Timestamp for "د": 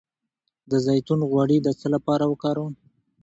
0.69-0.71, 1.61-1.67